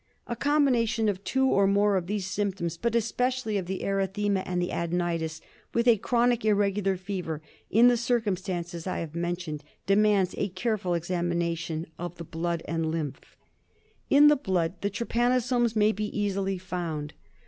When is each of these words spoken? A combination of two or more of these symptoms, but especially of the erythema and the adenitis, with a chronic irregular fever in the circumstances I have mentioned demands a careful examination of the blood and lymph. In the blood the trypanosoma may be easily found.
A 0.25 0.35
combination 0.35 1.07
of 1.09 1.23
two 1.23 1.45
or 1.45 1.67
more 1.67 1.95
of 1.95 2.07
these 2.07 2.25
symptoms, 2.25 2.75
but 2.75 2.95
especially 2.95 3.55
of 3.59 3.67
the 3.67 3.81
erythema 3.81 4.41
and 4.47 4.59
the 4.59 4.71
adenitis, 4.71 5.41
with 5.75 5.87
a 5.87 5.97
chronic 5.97 6.43
irregular 6.43 6.97
fever 6.97 7.39
in 7.69 7.87
the 7.87 7.95
circumstances 7.95 8.87
I 8.87 8.97
have 8.97 9.13
mentioned 9.13 9.63
demands 9.85 10.33
a 10.39 10.49
careful 10.49 10.95
examination 10.95 11.85
of 11.99 12.15
the 12.15 12.23
blood 12.23 12.63
and 12.67 12.89
lymph. 12.89 13.37
In 14.09 14.27
the 14.27 14.35
blood 14.35 14.81
the 14.81 14.89
trypanosoma 14.89 15.75
may 15.75 15.91
be 15.91 16.05
easily 16.19 16.57
found. 16.57 17.13